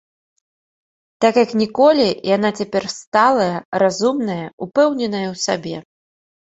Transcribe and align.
Так, 1.25 1.33
як 1.43 1.51
ніколі, 1.61 2.07
яна 2.35 2.49
цяпер 2.63 2.83
сталая, 2.97 3.53
разумная, 3.85 4.43
упэўненая 4.69 5.27
ў 5.33 5.45
сабе. 5.49 5.77